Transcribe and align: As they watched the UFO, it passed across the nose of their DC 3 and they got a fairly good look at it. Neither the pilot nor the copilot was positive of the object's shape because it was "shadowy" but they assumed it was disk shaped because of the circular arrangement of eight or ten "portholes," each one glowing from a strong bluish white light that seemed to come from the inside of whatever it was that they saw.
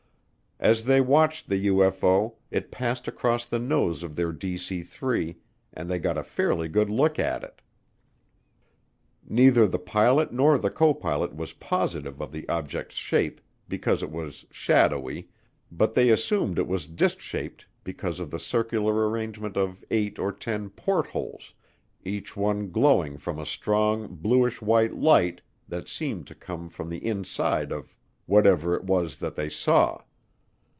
As 0.63 0.83
they 0.83 1.01
watched 1.01 1.49
the 1.49 1.65
UFO, 1.65 2.35
it 2.51 2.69
passed 2.69 3.07
across 3.07 3.47
the 3.47 3.57
nose 3.57 4.03
of 4.03 4.15
their 4.15 4.31
DC 4.31 4.85
3 4.85 5.35
and 5.73 5.89
they 5.89 5.97
got 5.97 6.19
a 6.19 6.23
fairly 6.23 6.67
good 6.67 6.87
look 6.87 7.17
at 7.17 7.43
it. 7.43 7.61
Neither 9.27 9.65
the 9.65 9.79
pilot 9.79 10.31
nor 10.31 10.59
the 10.59 10.69
copilot 10.69 11.35
was 11.35 11.53
positive 11.53 12.21
of 12.21 12.31
the 12.31 12.47
object's 12.47 12.93
shape 12.97 13.41
because 13.67 14.03
it 14.03 14.11
was 14.11 14.45
"shadowy" 14.51 15.29
but 15.71 15.95
they 15.95 16.11
assumed 16.11 16.59
it 16.59 16.67
was 16.67 16.85
disk 16.85 17.19
shaped 17.19 17.65
because 17.83 18.19
of 18.19 18.29
the 18.29 18.37
circular 18.37 19.09
arrangement 19.09 19.57
of 19.57 19.83
eight 19.89 20.19
or 20.19 20.31
ten 20.31 20.69
"portholes," 20.69 21.55
each 22.05 22.37
one 22.37 22.69
glowing 22.69 23.17
from 23.17 23.39
a 23.39 23.47
strong 23.47 24.13
bluish 24.13 24.61
white 24.61 24.93
light 24.95 25.41
that 25.67 25.87
seemed 25.87 26.27
to 26.27 26.35
come 26.35 26.69
from 26.69 26.87
the 26.87 27.03
inside 27.03 27.71
of 27.71 27.95
whatever 28.27 28.75
it 28.75 28.83
was 28.83 29.17
that 29.17 29.33
they 29.33 29.49
saw. 29.49 29.99